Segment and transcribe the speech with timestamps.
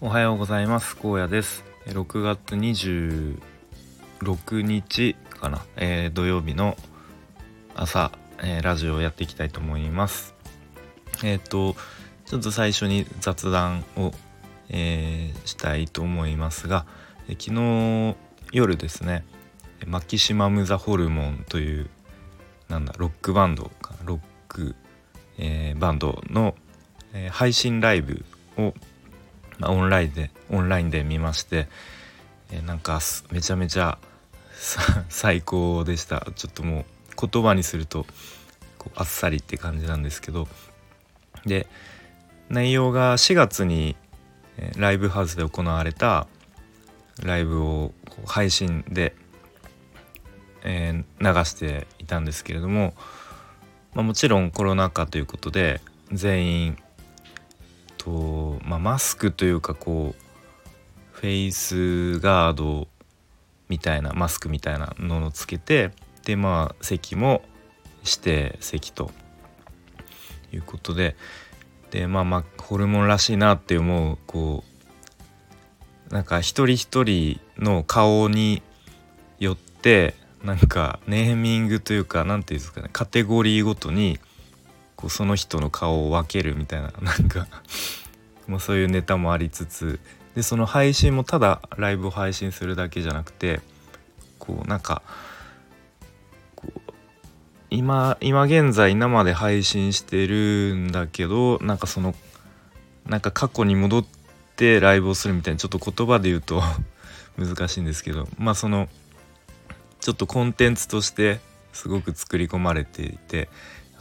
[0.00, 0.96] おはようございます。
[0.96, 1.64] 高野です。
[1.86, 3.40] 6月26
[4.62, 6.76] 日かな、えー、土曜日の
[7.74, 10.36] 朝、えー、ラジオをやっていきたいと思います。
[11.24, 11.74] えっ、ー、と
[12.26, 14.12] ちょっと最初に雑談を、
[14.68, 16.86] えしたいと思いますが、
[17.28, 18.14] え昨日
[18.52, 19.24] 夜ですね
[19.84, 21.90] マキシマム・ザ・ホルモンという
[22.68, 24.76] なんだロックバンドかロック、
[25.38, 26.54] えバンドの、
[27.14, 28.24] え配信ライブ
[28.58, 28.74] を、
[29.62, 31.68] オンラインでオンラインで見まして、
[32.50, 33.98] え、なんかめちゃめちゃ
[35.08, 36.26] 最高でした。
[36.34, 38.06] ちょっともう言葉にすると
[38.78, 40.48] こうあっさりって感じなんですけど。
[41.46, 41.66] で
[42.48, 43.94] 内容が4月に、
[44.76, 46.26] ライブハウスで行われた
[47.22, 47.92] ライブを
[48.26, 49.14] 配信で、
[50.64, 52.94] えー、流していたんですけれども、
[53.94, 56.78] まあ、もちろんコロナ禍ということで全員
[58.08, 60.22] と、まあ、マスクというかこう
[61.12, 62.88] フェイスガード
[63.68, 65.90] みたいなマスクみたいなのをつけて
[66.24, 67.42] でまあ席も
[68.04, 69.10] 指定席と
[70.52, 71.16] いうことで
[71.90, 74.64] でまあまあホルモンらしいなって思うこ
[76.10, 78.62] うなんか一人一人の顔に
[79.38, 84.18] よってなんかネーミングというか何て言うんですかねカテゴリーごとに
[84.98, 87.46] こうその人の顔を分けるみたいな なんか
[88.48, 90.00] まあ、そういうネタもありつつ
[90.34, 93.60] でその配信もただライブを配信するだけじゃなくて
[94.38, 95.02] こうなんか
[96.56, 96.80] こう
[97.70, 102.14] 今今現在生で配信してるんだけどなんかその
[103.04, 104.06] なんか過去に戻っ
[104.56, 106.62] てライブをするみたいなちょっと言葉で言うと
[107.36, 108.88] 難しいんですけどまあその
[110.00, 111.40] ちょっとコンテンツとして
[111.74, 113.50] すごく作り込まれていて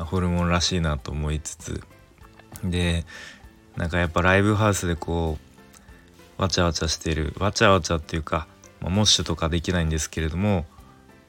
[0.05, 1.81] ホルモンらしいなと思いつつ
[2.63, 3.05] で
[3.75, 5.37] なんかやっぱライブハウスでこ
[6.37, 8.47] うわちゃわちゃしてるわちゃわちゃっていうか、
[8.81, 10.65] まあ、モッシュとかできないんですけれども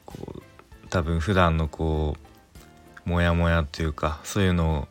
[0.06, 0.42] こう
[0.90, 2.16] 多分普段のこ
[3.06, 4.88] うモヤモヤっていうかそういうのを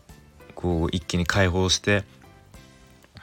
[0.56, 2.04] こう一気に解放して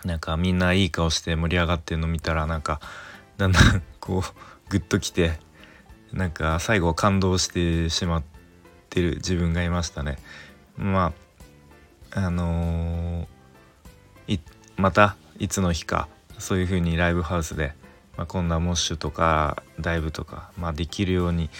[0.05, 2.81] なんかみんないい顔して盛り上がってるの見たらなんか
[3.39, 5.33] だんだんこうグッときて
[6.13, 8.23] なんか最後感動してしまっ
[8.91, 10.19] てる自分がいましたね。
[10.77, 11.13] ま
[12.13, 14.41] ああのー、
[14.77, 16.09] またいつの日か
[16.39, 17.73] そういう風にライブハウスで、
[18.17, 21.51] まあ、こんなモッシュとかダイブとか、まあ、できるように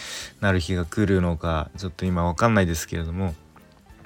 [0.41, 3.35] なる日が来るのかちょっと今分かんないですけれども、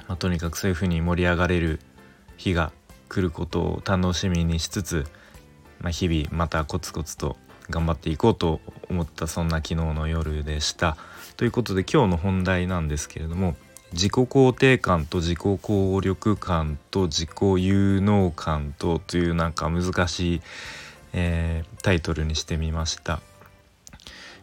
[0.08, 1.80] まあ、とにかくそういう風に盛り上がれる
[2.38, 2.72] 日が
[3.10, 5.06] 来ることを楽しみにしつつ、
[5.82, 7.38] まあ、日々またコツコツと
[7.70, 10.98] 頑張っていこうと思ったそんな昨日の夜でした。
[11.38, 13.56] ということで今日の本題なんですけれども
[13.94, 17.32] 自己肯定感と自己効力感と自己
[17.66, 20.42] 有能感とというなんか難しい、
[21.14, 23.22] えー、タイトルにしてみました。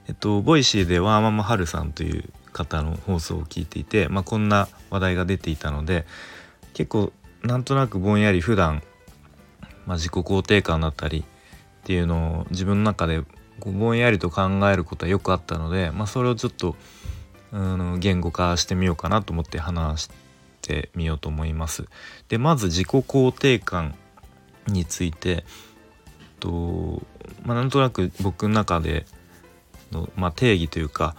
[0.08, 6.06] えっと Voicy ではママハルさんという方の放送を聞いていて、まあ、こんな話題が出ていたので
[6.74, 8.82] 結構なんとなくぼんやり普段、
[9.84, 11.24] まあ、自己肯定感だったりっ
[11.84, 13.22] ていうのを自分の中で
[13.60, 16.76] ぼんやりと考えることはよくあったので、まあ、それをちょっと
[17.52, 20.10] うん言語化してみようかなと思って話し
[20.62, 21.86] てみようと思います。
[22.28, 23.94] でまず自己肯定感
[24.66, 25.44] について
[26.40, 27.02] と、
[27.44, 29.06] まあ、なんとなく僕の中で
[29.92, 31.14] の、まあ、定義というか、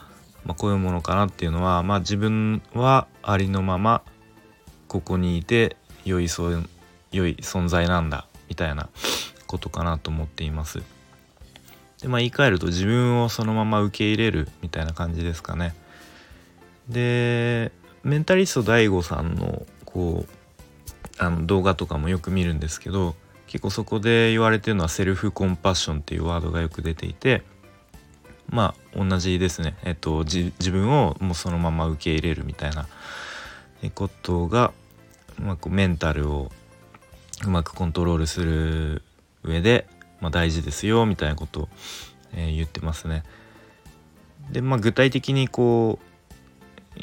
[0.45, 4.01] まあ、こういうものかなっていうのは、まあ、自分はありのまま
[4.87, 6.51] ここにいて良いそ
[7.11, 8.89] 良い存在なんだみたいな
[9.47, 10.81] ことかなと思っています。
[12.01, 15.73] でまあ言い換えると自分をそのまま受け入れるみたいな感じですかね。
[16.89, 17.71] で
[18.03, 20.37] メンタリスト DAIGO さんのこう
[21.17, 23.15] あの動画とかもよく見るんですけど
[23.47, 27.43] 結構そこで言われてるのはセルフコンパッションっていうワードがよく出ていて
[28.49, 32.87] まあ同じですね、えっと、自分をもうそのまま受け入れるみたいな
[33.93, 34.71] ことが、
[35.39, 36.51] まあ、こうメンタルを
[37.45, 39.03] うまくコントロールする
[39.43, 39.87] 上で、
[40.21, 41.69] まあ、大事ですよみたいなことを、
[42.33, 43.23] えー、言ってますね。
[44.49, 46.16] でまあ具体的にこう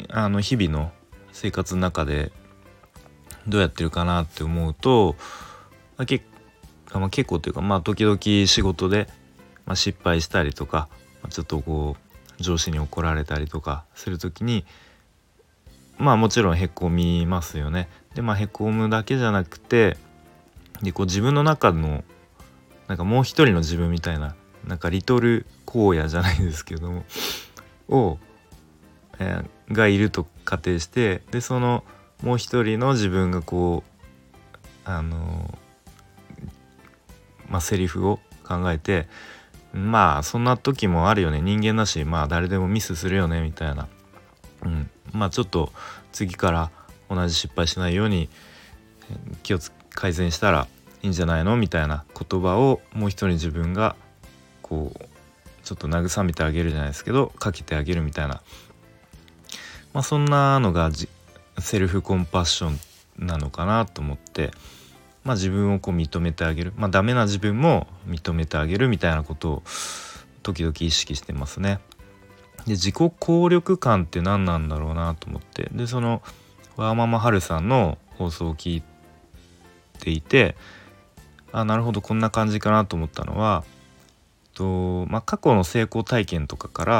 [0.09, 0.91] あの日々の
[1.31, 2.31] 生活の中で
[3.47, 5.15] どうやってるかなって思うと、
[5.97, 6.21] まあ、け
[6.93, 9.09] まあ、結構というかまあ時々仕事で、
[9.65, 10.87] まあ、失敗したりとか、
[11.21, 11.97] まあ、ちょっとこ
[12.39, 14.65] う上司に怒られたりとかする時に
[15.97, 17.87] まあもちろんへこみますよね。
[18.15, 19.97] でまあへこむだけじゃなくて
[20.81, 22.03] でこう自分の中の
[22.87, 24.35] なんかもう一人の自分みたいな
[24.67, 27.03] なんかリトル荒野じゃないですけども
[27.87, 28.19] を、
[29.19, 31.83] えー、がいると仮定してでその
[32.21, 35.57] もう一人の自分がこうあの
[37.49, 39.07] まあ、セリフを考えて
[39.73, 41.41] まあそんな時もあるよね。
[41.41, 43.87] 人間だしまあ誰でもミスするよねみたいな、
[44.63, 45.71] うん、まあちょっと
[46.11, 46.71] 次から
[47.09, 48.29] 同じ失敗しないように
[49.43, 49.59] 気を
[49.93, 50.67] 改善したら
[51.03, 51.55] いいんじゃないの？
[51.57, 53.95] みたいな言葉をもう一人自分が
[54.61, 55.05] こう
[55.63, 58.41] ちょっと慰めてあげるじゃないですけどかけてあげるみたいな、
[59.95, 60.91] まあ、そんなのが
[61.57, 62.79] セルフコンパッション
[63.25, 64.51] なのかなと思って、
[65.23, 69.63] まあ、自分をこう認めてあげる、まあ、ダメな自分も認めてあげるみたいなことを
[70.43, 71.79] 時々意識してますね。
[72.65, 76.21] で自己効力感って何なんだろうなと思ってでその
[76.75, 78.83] ワーママハルさんの放送を聞い
[79.99, 80.57] ていて
[81.53, 83.63] あなるほどこんな感じかなと思ったのは
[84.55, 86.93] と、まあ、過去の成功体験とかから、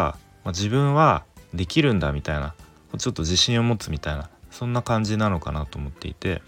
[0.46, 2.54] まあ、自分はできるんだみたいな
[2.98, 6.42] ちょっと自信を持つみたいなそんな感じなのかなと思っていて。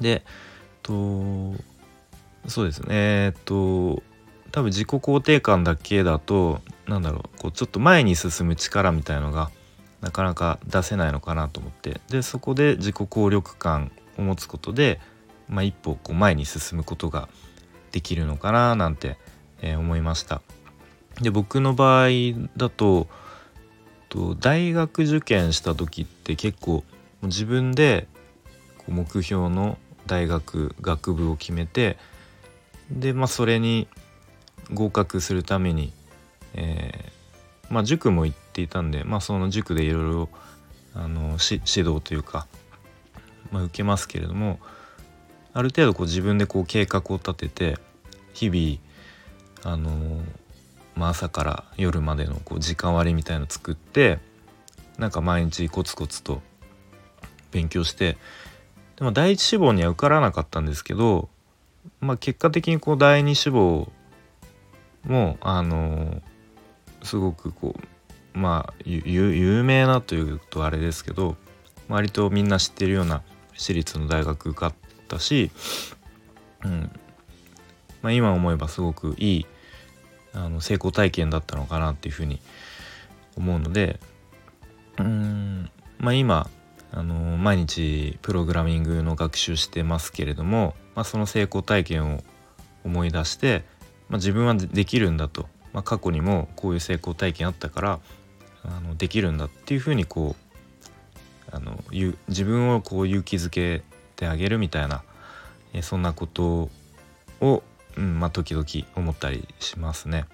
[0.00, 0.24] で
[0.82, 1.54] と
[2.46, 2.86] そうですね。
[2.90, 4.02] えっと
[4.52, 9.50] 多分自己肯定感だけだとなんだろうこうちょっと前に進む力みたいのが
[10.00, 12.00] なかなか出せないのかなと思って。
[12.08, 15.00] でそこで自己効力感を持つことで、
[15.48, 17.28] まあ、一歩こう前に進むことが
[17.90, 19.16] できるのかななんて、
[19.62, 20.42] えー、思いました。
[21.20, 22.08] で僕の場合
[22.56, 23.08] だと
[24.14, 26.84] と大学受験した時って結構
[27.22, 28.06] 自分で
[28.86, 29.76] 目標の
[30.06, 31.98] 大学学部を決めて
[32.92, 33.88] で、まあ、それに
[34.72, 35.92] 合格するために、
[36.54, 40.28] えー、まあ、塾も行っていたんで、まあ、その塾でいろいろ
[40.94, 42.46] あの指導というか、
[43.50, 44.60] まあ、受けますけれども
[45.54, 47.78] ある程度こう自分でこう計画を立てて
[48.32, 50.22] 日々あの
[50.96, 54.18] まあ、朝から夜までのこう時間割みたいの作って
[54.98, 56.40] なんか毎日コツコツと
[57.50, 58.16] 勉強して
[58.96, 61.28] でも第一志望には受からなかったんですけど、
[62.00, 63.90] まあ、結果的にこう第二志望
[65.04, 66.22] もあの
[67.02, 67.74] すごくこ
[68.34, 71.36] うまあ有名なというとあれですけど
[71.88, 73.22] 割とみんな知ってるような
[73.56, 74.74] 私立の大学受かっ
[75.08, 75.50] たし、
[76.64, 76.90] うん。
[78.02, 79.46] まあ、今思えばすごくいい
[80.34, 82.40] あの成功体験だったのかなっていうふうに
[83.36, 84.00] 思うので
[84.98, 86.48] うんまあ今
[86.92, 92.22] あの毎日プログラミングの学習してますけれども、まあ、その成功体験を
[92.84, 93.64] 思い出して、
[94.08, 98.00] まあ、自分はできるんだと、まあ、過去にもこういう成功体験あったから
[98.64, 100.44] あのできるんだっていうふうにこう
[101.50, 101.82] あの
[102.28, 103.82] 自分をこう勇気づけ
[104.16, 105.02] てあげるみたいな、
[105.72, 106.70] えそんなこと
[107.40, 107.62] を
[107.96, 110.26] うんまあ、時々思ったりしますね。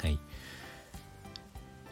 [0.00, 0.18] はい。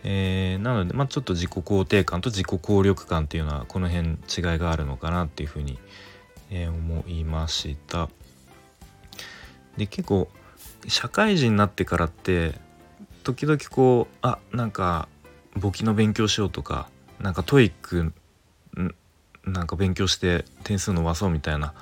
[0.05, 4.17] えー、なので、まあ、ちょっと自己肯定感と自己効力感っていうのはこの辺違い
[4.59, 5.79] があるのかなっていうふうに、
[6.51, 8.09] えー、思いました。
[9.77, 10.29] で結構
[10.87, 12.55] 社会人になってからって
[13.25, 15.09] 時々こうあなんか
[15.57, 16.89] 簿記の勉強しようとか
[17.21, 18.13] なんか TOEIC
[19.45, 21.75] なんか勉強して点数伸ばそうみたいな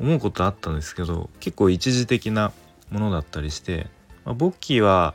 [0.00, 2.52] 思うことあったんですけど結構一時的な
[2.90, 3.86] ものだったりして、
[4.24, 5.14] まあ、簿記は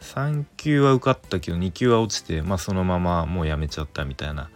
[0.00, 4.50] 3級は受かったけど2級は落ちて、まあ、そのままもうやめちゃったみたいな。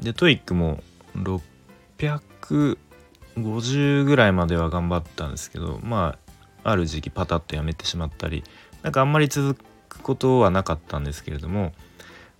[0.00, 0.82] で TOEIC も
[1.16, 6.18] 650ぐらいまでは頑張ったんですけどま
[6.62, 8.44] あある時期パタッとやめてしまったり
[8.82, 11.72] なんかあんまり続くことはなかったんですけれども、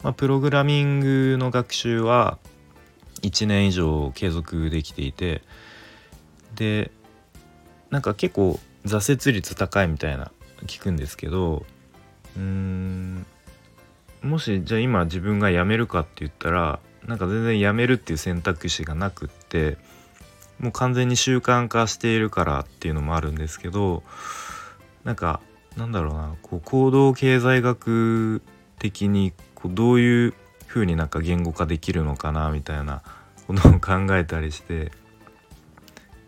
[0.02, 2.38] まあ、プログラミングの学習は
[3.22, 5.42] 1年以上継続できていて
[6.54, 6.90] で
[7.90, 10.30] なんか結構挫折率高いみたいな
[10.66, 11.64] 聞くんですけど
[12.36, 13.26] うーん
[14.22, 19.76] もしじゃあ今自分が辞めるかって言ったらなんか全然辞めるっていう選択肢がなくって
[20.58, 24.02] もう完全に習慣化しているからっていうのもあるんですけど
[25.04, 25.40] なんか
[25.76, 28.42] なんだろうなこう行動経済学
[28.78, 30.34] 的にこうどういう
[30.66, 33.02] 風になんか言語化できるのかなみたいな
[33.46, 34.92] ことを考えたりして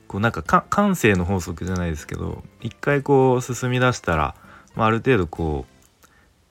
[0.07, 4.35] こうなんか感性の法則じゃないですけど一回こう進み出したら、
[4.75, 5.79] まあ、ある程度こう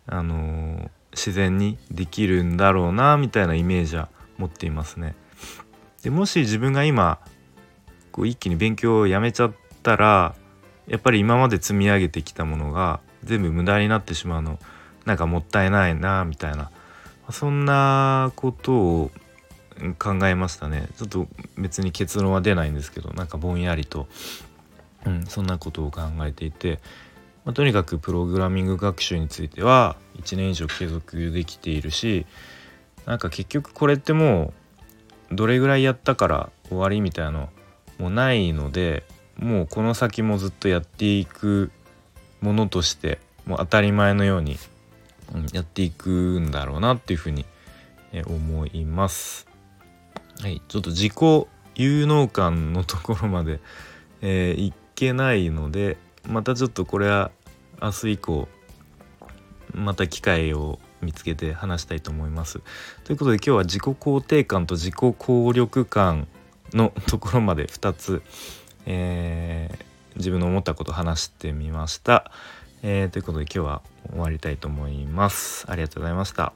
[0.06, 5.16] あのー、自然にできるんだろうなみたいなイメージは持っていますね。
[6.04, 7.20] でもし自分が今
[8.12, 9.52] こう一気に勉強をやめちゃっ
[9.84, 10.36] たら
[10.88, 14.60] やっぱり今まで積み上げてきたものが全部無駄になってしまうの
[15.06, 16.72] なんかもったいないなみたいな
[17.32, 19.12] そんなことを
[20.00, 20.88] 考えましたね。
[20.98, 24.08] ちょっと別に結論は出ないんですけどなんかぼんやりと、
[25.06, 26.80] うん、そんなことを考えていて、
[27.46, 32.26] まあ、とにかくプログラミング学習については1年以上継続できているし
[33.06, 34.54] なんか結局これっても
[35.32, 37.50] うどれぐらいやったから終わりみたいなの
[38.00, 39.04] もないので
[39.38, 41.72] もうこの先もずっとやっていく
[42.42, 44.58] ものとしてもう当たり前のように、
[45.34, 47.46] うん、やっていくんだろうなっていうふうに、
[48.14, 49.48] え思います。
[50.42, 51.14] はい、ちょっと自己
[51.76, 53.60] 有能感のところまで、
[54.22, 57.32] えー、いけないのでまたちょっとこれは
[57.82, 58.48] 明日以降
[59.74, 62.62] また機会を見つけて話したいと思います。
[63.04, 66.28] ということで今日は自己肯定感と自己効力感
[66.74, 68.24] のところまで2つ、
[68.86, 72.32] えー、自分の思ったことを話してみました。
[72.84, 75.66] えー、ということで今日は終わりたいと思います。
[75.70, 76.54] ありがとうございました。